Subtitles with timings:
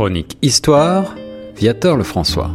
[0.00, 1.14] Chronique Histoire,
[1.54, 2.50] Viateur Lefrançois.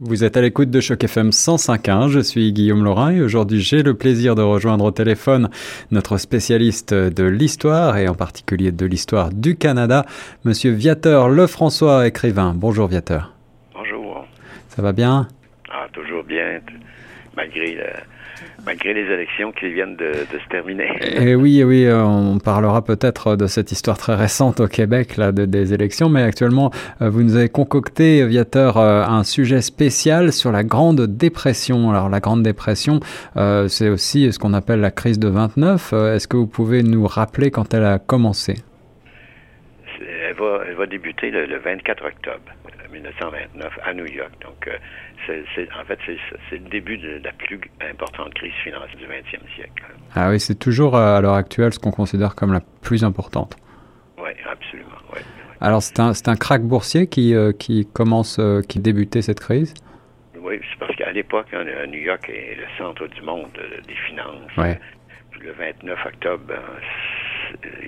[0.00, 3.82] Vous êtes à l'écoute de Choc FM 105.1, je suis Guillaume Laurin et aujourd'hui j'ai
[3.82, 5.50] le plaisir de rejoindre au téléphone
[5.90, 10.06] notre spécialiste de l'histoire et en particulier de l'histoire du Canada,
[10.46, 12.54] monsieur Viateur Lefrançois, écrivain.
[12.56, 13.34] Bonjour Viateur.
[13.74, 14.26] Bonjour.
[14.68, 15.28] Ça va bien?
[15.70, 16.60] Ah, toujours bien,
[17.36, 17.86] malgré le
[18.64, 20.88] malgré les élections qui viennent de, se terminer.
[21.00, 25.16] Et eh oui, oui, euh, on parlera peut-être de cette histoire très récente au Québec,
[25.16, 29.60] là, de, des élections, mais actuellement, euh, vous nous avez concocté, Viateur, euh, un sujet
[29.60, 31.90] spécial sur la Grande Dépression.
[31.90, 33.00] Alors, la Grande Dépression,
[33.68, 35.92] c'est aussi ce qu'on appelle la crise de 29.
[35.92, 38.54] Est-ce que vous pouvez nous rappeler quand elle a commencé?
[40.00, 42.52] Elle va, elle va débuter le, le 24 octobre
[42.92, 44.32] 1929 à New York.
[44.42, 44.68] Donc,
[45.26, 49.84] c'est, en fait, c'est, le début de la plus importante crise financière du 20e siècle.
[50.14, 53.56] Ah oui, c'est toujours euh, à l'heure actuelle ce qu'on considère comme la plus importante.
[54.18, 54.90] Oui, absolument.
[55.60, 59.40] Alors, c'est un, c'est un crack boursier qui, euh, qui commence, euh, qui débutait cette
[59.40, 59.74] crise?
[60.40, 63.46] Oui, c'est parce qu'à l'époque, hein, New York est le centre du monde
[63.86, 64.56] des finances.
[64.56, 64.78] Ouais.
[65.40, 66.60] Le 29 octobre, ben,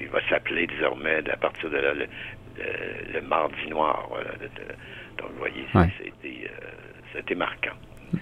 [0.00, 2.06] il va s'appeler désormais, à partir de là, le,
[3.28, 4.08] mardi noir.
[5.18, 5.66] donc, vous voyez,
[5.98, 6.50] c'était
[7.14, 7.74] c'était marquant.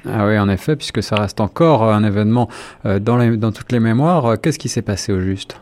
[0.07, 2.49] Ah oui, en effet, puisque ça reste encore un événement
[2.87, 4.27] euh, dans, les, dans toutes les mémoires.
[4.27, 5.61] Euh, qu'est-ce qui s'est passé au juste?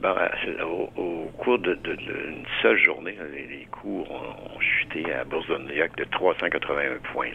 [0.00, 0.62] Ben, euh,
[0.96, 6.04] au, cours d'une seule journée, les, cours ont, chuté à Bourse de New York de
[6.04, 7.28] 381 points.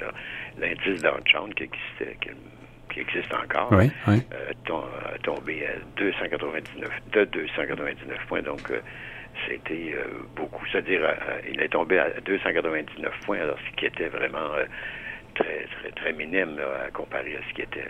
[0.60, 2.18] L'indice Dow Jones qui existait,
[2.92, 8.42] qui, existe encore, a tombé à 299, de 299 points.
[8.42, 8.72] Donc,
[9.48, 9.96] c'était
[10.36, 10.66] beaucoup.
[10.72, 11.02] C'est-à-dire,
[11.52, 14.50] il est tombé à 299 points, alors ce qui était vraiment
[15.36, 17.88] très, très, très minime à comparer à ce qui était.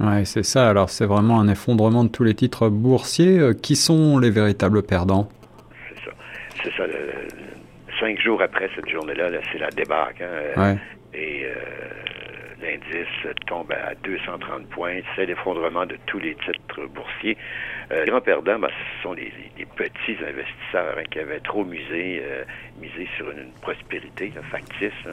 [0.00, 0.68] Oui, c'est ça.
[0.70, 3.38] Alors, c'est vraiment un effondrement de tous les titres boursiers.
[3.38, 5.28] Euh, qui sont les véritables perdants?
[5.88, 6.10] C'est ça.
[6.64, 6.84] C'est ça.
[8.00, 10.24] cinq jours après cette journée-là, c'est la débâcle.
[10.56, 10.76] Hein,
[11.12, 11.54] Et euh,
[12.60, 15.00] l'indice tombe à 230 points.
[15.16, 17.36] C'est l'effondrement de tous les titres boursiers.
[17.90, 19.32] Euh, les grands perdants, ben, ce sont les,
[19.76, 22.22] petits investisseurs hein, qui avaient trop misé,
[22.80, 24.92] misé sur une, prospérité factice.
[25.06, 25.12] Hein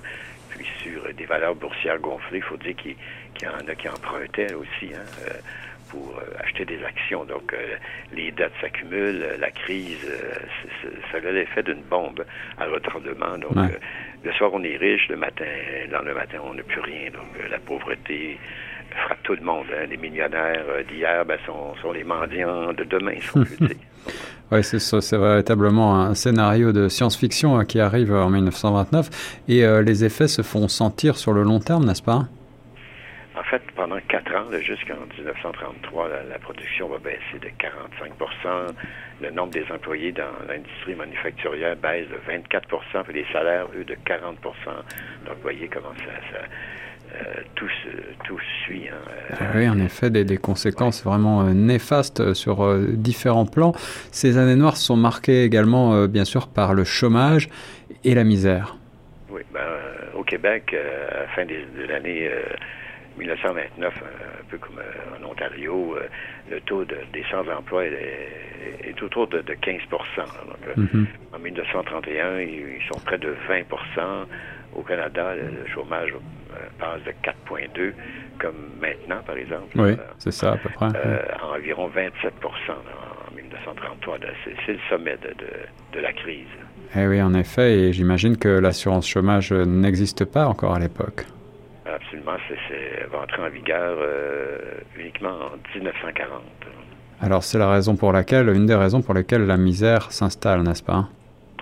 [0.49, 2.39] puis sur des valeurs boursières gonflées.
[2.39, 2.95] Il faut dire qu'il
[3.41, 5.33] y en a qui empruntaient aussi hein, euh,
[5.97, 7.25] pour euh, acheter des actions.
[7.25, 7.75] Donc, euh,
[8.13, 10.05] les dettes s'accumulent, la crise,
[11.11, 12.23] ça a l'effet d'une bombe
[12.57, 13.37] à retardement.
[13.37, 13.71] Donc,
[14.23, 15.45] le soir, on est riche, le matin,
[15.91, 17.09] dans le matin, on n'a plus rien.
[17.11, 18.37] Donc, la pauvreté
[19.05, 19.67] frappe tout le monde.
[19.73, 19.85] Hein.
[19.89, 23.67] Les millionnaires d'hier ben, sont, sont, les mendiants de demain, si.
[24.51, 25.01] Oui, c'est ça.
[25.01, 30.29] C'est véritablement un scénario de science-fiction hein, qui arrive en 1929 et euh, les effets
[30.29, 32.27] se font sentir sur le long terme, n'est-ce pas?
[33.47, 38.73] En fait, pendant quatre ans, jusqu'en 1933, la, production va baisser de 45%
[39.21, 42.67] Le nombre des employés dans l'industrie manufacturière baisse de 24
[43.09, 46.39] et les salaires, eux, de 40 Donc, voyez comment ça
[47.15, 47.69] euh, tout,
[48.25, 48.89] tout suit.
[48.89, 53.71] Hein, euh, oui, en effet, des, des conséquences vraiment euh, néfastes sur différents plans.
[54.11, 57.47] Ces années noires sont marquées également, bien sûr, par le chômage
[58.03, 58.75] et la misère.
[59.29, 59.61] Oui, ben,
[60.15, 62.29] au Québec, à la fin de l'année
[63.17, 64.79] 1929, un peu comme
[65.19, 65.97] en Ontario,
[66.49, 71.05] le taux de, des sans-emploi est, autour de, 15 mm-hmm.
[71.33, 74.25] En 1931, ils sont près de 20%
[74.75, 76.13] Au Canada, le chômage
[76.79, 77.93] passe de 4,2
[78.39, 79.67] comme maintenant, par exemple.
[79.75, 80.87] Oui, c'est ça à peu près.
[80.95, 81.19] Euh,
[81.55, 82.31] environ 27%
[82.71, 84.17] en 1933.
[84.65, 85.17] C'est le sommet
[85.93, 86.45] de, la crise.
[86.95, 91.25] Eh oui, en effet, et j'imagine que l'assurance chômage n'existe pas encore à l'époque.
[91.93, 94.57] Absolument, c'est va entrer en vigueur euh,
[94.97, 96.41] uniquement en 1940.
[97.21, 100.83] Alors c'est la raison pour laquelle, une des raisons pour lesquelles la misère s'installe, n'est-ce
[100.83, 101.07] pas?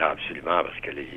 [0.02, 1.08] Absolument, parce que les,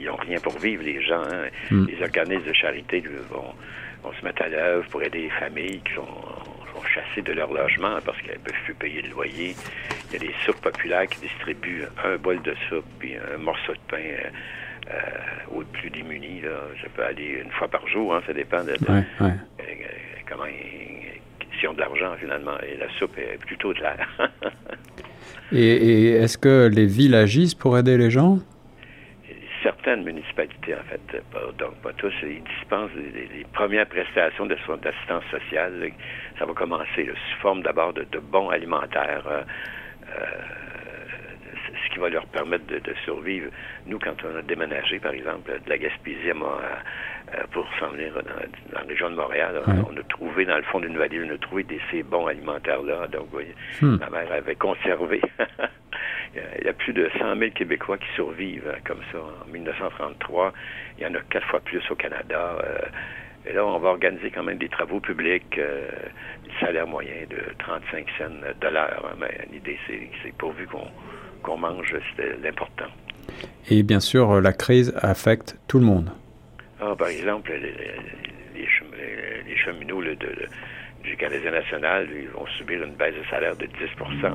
[0.00, 1.22] ils n'ont rien pour vivre, les gens.
[1.22, 1.48] Hein.
[1.70, 1.86] Hmm.
[1.86, 6.06] Les organismes de charité vont, se mettre à l'œuvre pour aider les familles qui sont,
[6.94, 9.54] chassées de leur logement parce qu'elles ne peuvent plus payer le loyer.
[10.08, 13.74] Il y a des soupes populaires qui distribuent un bol de soupe et un morceau
[13.74, 14.30] de pain euh,
[15.52, 16.42] aux plus démunis.
[16.82, 18.22] Ça peut aller une fois par jour, hein.
[18.26, 19.00] ça dépend de, euh,
[20.28, 22.58] comment ils, ont de l'argent finalement.
[22.66, 24.08] Et la soupe est plutôt de l'air.
[25.52, 28.38] et, et est-ce que les villes agissent pour aider les gens?
[29.62, 31.22] certaines municipalités, en fait,
[31.58, 35.90] donc pas tous, ils dispensent les, premières prestations d'assistance sociale.
[36.38, 39.24] Ça va commencer sous forme d'abord de, bons alimentaires.
[39.26, 39.42] Euh,
[40.16, 40.26] euh,
[42.00, 43.50] va leur permettre de, survivre.
[43.86, 48.72] Nous, quand on a déménagé, par exemple, de la Gaspésie à, pour s'en venir dans,
[48.72, 51.62] la région de Montréal, on, a trouvé, dans le fond d'une vallée, on a trouvé
[51.62, 53.06] des, ces bons alimentaires-là.
[53.08, 53.96] Donc, voyez, hmm.
[53.96, 55.20] ma mère avait conservé
[56.34, 60.52] il y a plus de 100 000 Québécois qui survivent comme ça en 1933.
[60.98, 62.56] Il y en a quatre fois plus au Canada.
[63.46, 68.06] et là, on va organiser quand même des travaux publics, le salaire moyen de 35
[68.18, 68.24] cents
[68.60, 69.06] de l'heure.
[69.10, 70.88] Hein, mais l'idée, c'est pourvu qu'on
[71.48, 72.90] mange, c'est l'important.
[73.68, 76.10] Et bien sûr, la crise affecte tout le monde.
[76.80, 77.74] Ah, par exemple, les,
[78.54, 80.16] les, cheminots de,
[81.10, 84.30] du Canadien national ils vont subir une baisse de salaire de 10 euh,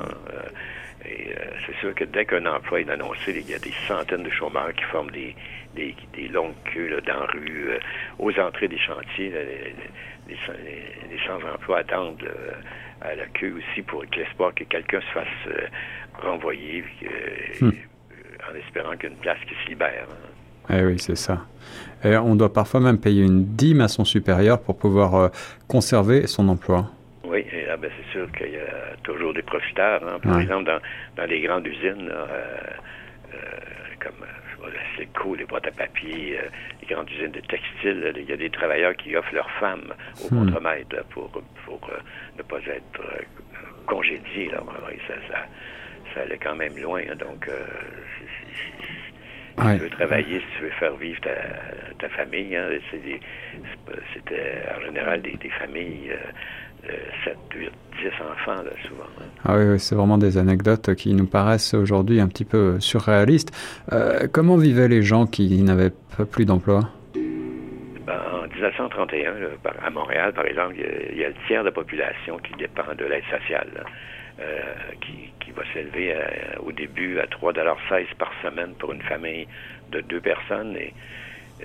[1.06, 4.24] Et euh, c'est sûr que dès qu'un emploi est annoncé, il y a des centaines
[4.24, 5.34] de chômeurs qui forment des,
[5.74, 7.78] des, longues queues dans la rue, euh,
[8.18, 9.32] aux entrées des chantiers.
[10.28, 12.30] les, sans-emploi attendent
[13.00, 15.70] à la queue aussi pour l'espoir que quelqu'un se fasse
[16.20, 16.84] renvoyer
[17.60, 17.70] hmm.
[18.48, 20.06] en espérant qu'une place qui se libère.
[20.10, 20.45] Hein.
[20.70, 21.38] Eh oui, c'est ça.
[22.04, 25.28] Et on doit parfois même payer une dîme à son supérieur pour pouvoir euh,
[25.68, 26.86] conserver son emploi.
[27.24, 30.02] Oui, et ben, c'est sûr qu'il y a toujours des profiteurs.
[30.06, 30.18] Hein.
[30.22, 30.78] Par exemple, dans,
[31.16, 32.26] dans, les grandes usines, euh,
[33.34, 33.38] euh,
[33.98, 34.26] comme
[34.66, 36.38] le Silco, les boîtes à papier,
[36.80, 39.92] les grandes usines de textile, il y a des travailleurs qui offrent leurs femmes
[40.22, 40.46] au hmm.
[40.46, 41.30] contre-maître pour,
[41.64, 41.90] pour
[42.36, 43.02] ne pas être
[43.86, 44.50] congédiés.
[44.50, 44.62] Là.
[45.08, 45.38] Ça, ça,
[46.14, 47.00] ça, allait quand même loin.
[47.08, 47.16] Hein.
[47.16, 47.48] donc,
[49.58, 51.20] si tu veux travailler, si tu veux faire vivre
[51.98, 52.68] ta, famille, hein,
[54.14, 56.12] c'était en général des, familles,
[56.88, 56.92] euh,
[57.24, 57.70] 7, 8,
[58.02, 59.04] 10 enfants, là, souvent.
[59.20, 59.24] Hein.
[59.44, 63.52] Ah oui, c'est vraiment des anecdotes qui nous paraissent aujourd'hui un petit peu surréalistes.
[63.92, 65.92] Euh, comment vivaient les gens qui n'avaient
[66.30, 66.80] plus d'emploi?
[67.14, 69.32] Ben, en 1931,
[69.84, 73.04] à Montréal, par exemple, il y, a, le tiers de la population qui dépend de
[73.04, 73.84] l'aide sociale.
[74.38, 79.48] Euh, qui, qui, va s'élever euh, au début à 3,16 par semaine pour une famille
[79.90, 80.92] de deux personnes et
[81.62, 81.64] euh,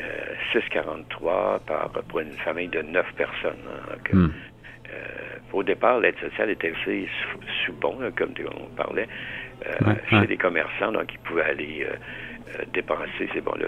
[0.54, 3.60] 6,43 par pour une famille de neuf personnes.
[3.68, 4.30] Hein, hmm.
[4.88, 5.00] euh,
[5.52, 7.10] au départ, l'aide sociale était aussi
[7.66, 9.10] sous bon, comme on parlait,
[9.66, 11.86] euh, chez les commerçants, donc ils pouvaient aller
[12.72, 13.68] dépenser ces bons-là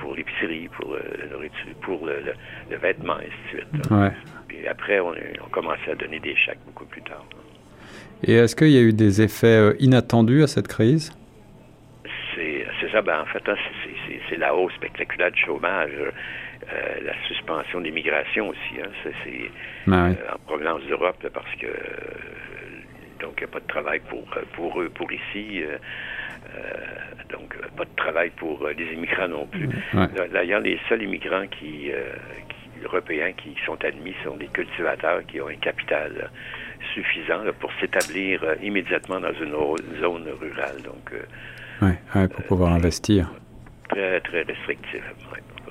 [0.00, 2.22] pour l'épicerie, pour la nourriture, pour le,
[2.70, 3.92] le, vêtement, et ainsi de suite.
[3.92, 4.12] Hein.
[4.48, 5.10] Puis après, on,
[5.44, 7.24] on commençait à donner des chèques beaucoup plus tard.
[8.24, 11.12] Et est-ce qu'il y a eu des effets euh, inattendus à cette crise?
[12.80, 13.02] C'est ça.
[13.02, 13.56] Ben, en fait, hein,
[14.28, 18.80] c'est la hausse spectaculaire du chômage, euh, la suspension des migrations aussi.
[18.82, 18.90] Hein,
[19.24, 19.50] c'est
[19.86, 21.68] ben euh, en provenance d'Europe parce que
[23.20, 24.24] donc il n'y a pas de travail pour,
[24.54, 25.62] pour eux, pour ici.
[27.30, 29.68] donc, pas de travail pour les immigrants non plus.
[30.32, 31.90] D'ailleurs, les seuls immigrants qui,
[32.84, 36.30] européens qui sont admis sont des cultivateurs qui ont un capital
[36.94, 39.52] suffisant pour s'établir euh, immédiatement dans une
[40.00, 40.76] zone rurale.
[40.84, 43.30] Donc, euh, ouais, pour pouvoir euh, investir.
[43.88, 45.02] Très, très restrictif.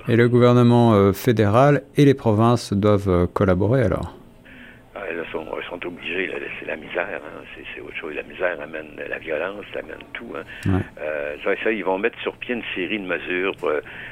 [0.08, 4.16] Et le gouvernement fédéral et les provinces doivent collaborer alors?
[5.14, 5.46] Ils sont,
[6.60, 7.44] c'est la misère, hein.
[7.76, 8.16] c'est autre chose.
[8.16, 10.34] La misère amène la violence, amène tout.
[10.36, 10.74] Hein.
[11.44, 13.56] ça, ils vont mettre sur pied une série de mesures,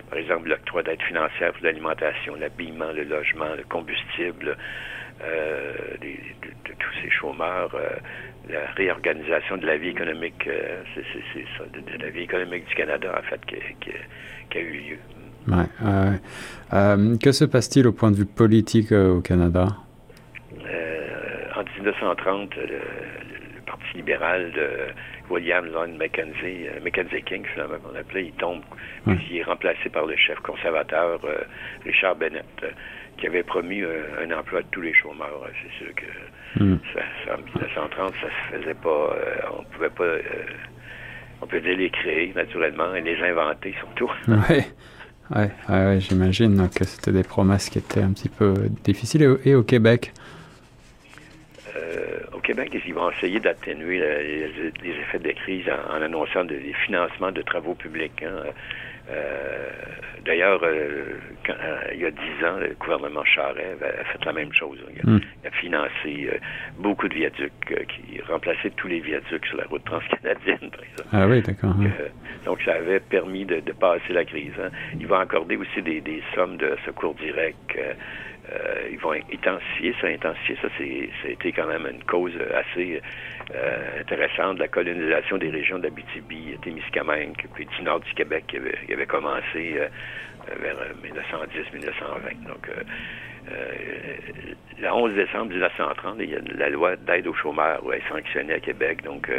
[0.09, 4.57] par exemple l'octroi d'aide financière pour l'alimentation, l'habillement, le logement, le combustible,
[5.21, 7.89] euh, de, tous ces chômeurs, euh,
[8.49, 13.19] la réorganisation de la vie économique, euh, c'est ça, de, la vie économique du Canada,
[13.19, 14.97] en fait, qui, a eu lieu.
[15.47, 19.67] Ouais, que se passe-t-il au point de vue politique au Canada?
[21.79, 22.79] En 1930, le,
[23.65, 24.69] Parti libéral de
[25.29, 28.63] William Lyon Mackenzie, Mackenzie King, finalement, on appelait, il tombe,
[29.05, 31.19] puis il est remplacé par le chef conservateur
[31.85, 32.45] Richard Bennett
[33.19, 35.47] qui avait promis euh, un emploi de tous les chômeurs.
[35.61, 36.79] C'est sûr que hmm.
[36.93, 38.89] ça, en 1930, ça se faisait pas.
[38.89, 40.03] Euh, on pouvait pas.
[40.03, 40.21] Euh,
[41.41, 44.11] on pouvait les créer naturellement et les inventer surtout.
[44.49, 44.63] Oui.
[45.35, 48.51] Ouais, ouais, j'imagine que c'était des promesses qui étaient un petit peu
[48.83, 49.37] difficiles.
[49.45, 50.11] Et, au Québec?
[52.33, 57.41] Au Québec, ils vont essayer d'atténuer les, effets de crise en, annonçant des financements de
[57.41, 58.23] travaux publics.
[58.23, 58.43] Hein.
[59.11, 59.69] Euh,
[60.23, 61.17] d'ailleurs, euh,
[61.49, 64.77] euh, il y a dix ans, le gouvernement Charest a fait la même chose.
[64.93, 65.21] Il a, hmm.
[65.53, 66.29] financé
[66.77, 71.09] beaucoup de viaducs, qui remplaçaient tous les viaducs sur la route transcanadienne, par exemple.
[71.11, 71.73] Ah oui, d'accord.
[72.45, 74.53] donc, ça avait permis de, passer la crise.
[74.61, 74.69] Hein.
[74.99, 77.93] Il va accorder aussi des, des sommes de secours direct euh,
[78.91, 80.69] ils vont intensifier ça, intensifier ça.
[80.77, 83.01] Ça a été quand même une cause assez
[83.55, 88.57] euh, intéressante la colonisation des régions d'Abitibi, Témiscamingue, puis du nord du Québec qui
[88.93, 89.87] avait, commencé euh,
[90.59, 92.47] vers 1910-1920.
[92.47, 92.69] Donc,
[94.79, 98.59] le 11 décembre 1930, il y a la loi d'aide aux chômeurs est sanctionnée à
[98.59, 99.31] Québec, donc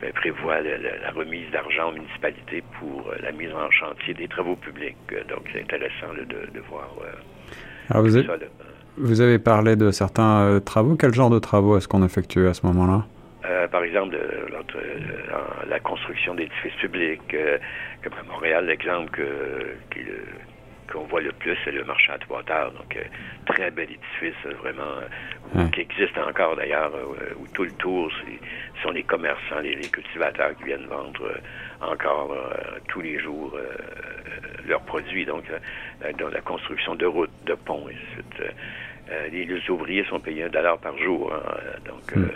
[0.00, 4.96] ben, prévoit la, remise d'argent aux municipalités pour la mise en chantier des travaux publics.
[5.28, 6.90] donc, c'est intéressant de, voir
[7.90, 10.96] vous, avez, parlé de certains euh, travaux.
[10.96, 13.04] Quel genre de travaux est-ce qu'on effectue à ce moment-là?
[13.70, 14.16] par exemple,
[15.68, 17.36] la construction d'édifices publics,
[18.02, 19.30] comme à Montréal, l'exemple que,
[20.90, 22.72] qu'on voit le plus, c'est le marché à Trois-Terres.
[22.72, 22.98] Donc,
[23.44, 26.92] très bel édifice, vraiment, qui existe encore d'ailleurs,
[27.38, 28.10] où tout le tour,
[28.78, 31.30] ce sont les commerçants, les, cultivateurs qui viennent vendre
[31.80, 32.36] encore
[32.88, 33.56] tous les jours
[34.66, 35.24] leurs produits.
[35.24, 35.44] Donc,
[36.18, 40.78] dans la construction de routes, de ponts, et euh, les, ouvriers sont payés un dollar
[40.78, 41.32] par jour.
[41.32, 41.78] Hein.
[41.86, 42.24] donc, hmm.
[42.24, 42.28] euh,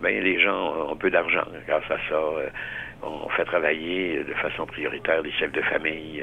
[0.00, 2.14] ben, les gens ont peu d'argent grâce à ça.
[2.14, 2.48] Euh,
[3.02, 6.22] on fait travailler de façon prioritaire les chefs de famille.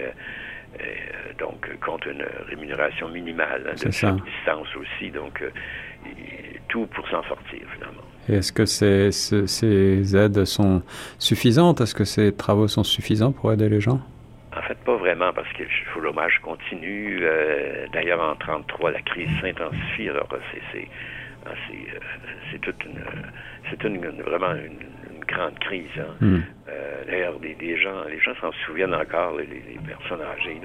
[1.38, 5.12] donc, compte une rémunération minimale hein, de distance aussi.
[5.12, 5.44] Donc,
[6.70, 8.09] tout pour s'en sortir, finalement.
[8.30, 10.82] Est-ce que ces, ces aides sont
[11.18, 11.82] suffisantes?
[11.82, 14.00] Est-ce que ces travaux sont suffisants pour aider les gens?
[14.56, 17.20] En fait, pas vraiment, parce que le chômage continue.
[17.22, 20.10] Euh, d'ailleurs, en 1933, la crise s'intensifie.
[20.10, 20.88] Alors, c'est
[21.46, 23.00] ah, euh, toute une,
[23.70, 25.86] c'est une, vraiment une, grande crise.
[26.00, 26.16] Hein.
[26.22, 26.40] Hmm.
[26.70, 30.60] Euh, d'ailleurs, des, gens, les gens s'en souviennent encore, les, personnes âgées.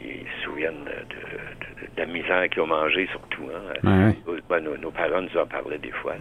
[0.00, 3.48] Ils se souviennent de, la misère qu'ils ont mangé, surtout.
[3.84, 4.14] Hein.
[4.60, 6.14] nos, parents nous en parlaient des fois.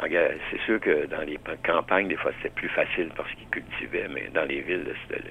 [0.00, 4.28] C'est sûr que dans les campagnes, des fois, c'était plus facile parce qu'ils cultivaient, mais
[4.34, 5.22] dans les villes, c'était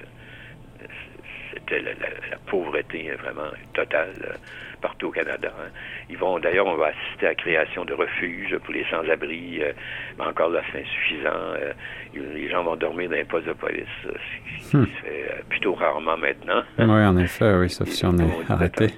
[1.68, 4.34] c'était la, pauvreté vraiment totale euh,
[4.80, 5.52] partout au Canada.
[5.58, 5.70] Hein.
[6.08, 9.72] Ils vont d'ailleurs, on va assister à la création de refuges pour les sans-abri, euh,
[10.18, 11.28] mais encore là, c'est insuffisant.
[11.34, 11.72] Euh,
[12.14, 14.86] les gens vont dormir dans les postes de police, ce qui, hmm.
[14.86, 16.62] se fait plutôt rarement maintenant.
[16.78, 18.88] Oui, en effet, oui, sauf si on est arrêté.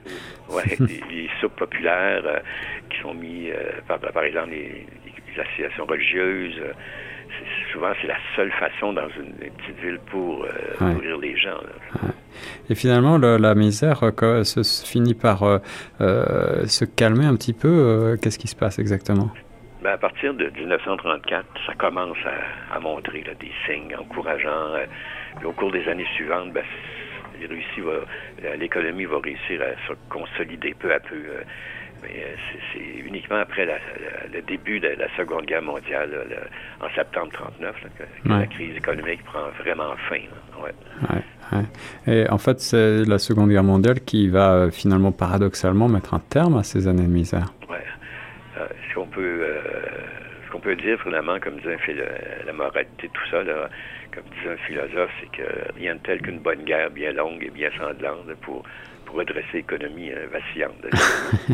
[0.51, 0.63] Oui,
[1.11, 2.43] les, soupes populaires
[2.91, 3.51] qui sont mis
[3.87, 6.61] par, par exemple les, les associations religieuses
[7.73, 10.49] souvent, c'est la seule façon dans une, petite ville pour euh,
[10.81, 11.59] nourrir les gens.
[12.71, 15.59] Et finalement, la misère euh, se, finit par euh,
[16.67, 18.17] se calmer un petit peu.
[18.21, 19.31] Qu'est-ce qui se passe exactement?
[19.83, 22.19] Ben, à partir de 1934, ça commence
[22.73, 24.75] à, montrer des signes encourageants.
[25.45, 26.65] au cours des années suivantes, ben,
[28.59, 31.23] l'économie va réussir à se consolider peu à peu.
[32.03, 32.37] Mais
[32.73, 33.67] c'est uniquement après
[34.33, 36.11] le début de la Seconde Guerre mondiale,
[36.81, 40.21] en septembre 1939, que, la crise économique prend vraiment fin.
[40.63, 41.65] Ouais.
[42.07, 46.21] Et en fait, c'est la Seconde Guerre mondiale qui va euh, finalement paradoxalement mettre un
[46.21, 47.53] terme à ces années de misère.
[47.71, 49.47] Euh, ce qu'on peut,
[50.47, 51.79] ce qu'on peut dire finalement, comme disait
[52.47, 53.39] la moralité, tout ça,
[54.13, 57.51] comme disait un philosophe, c'est que rien de tel qu'une bonne guerre bien longue et
[57.51, 58.65] bien sanglante pour
[59.09, 60.77] pour redresser l'économie euh, vacillante.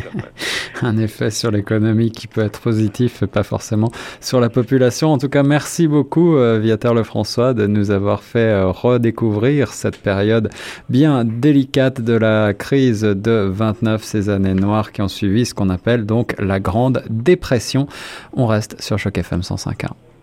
[0.82, 5.12] Un effet sur l'économie qui peut être positif, pas forcément sur la population.
[5.12, 10.02] En tout cas, merci beaucoup, euh, Viateur Lefrançois, de nous avoir fait euh, redécouvrir cette
[10.02, 10.50] période
[10.88, 15.70] bien délicate de la crise de 29, ces années noires qui ont suivi ce qu'on
[15.70, 17.86] appelle donc la Grande Dépression.
[18.32, 20.13] On reste sur Choc FM 105.1.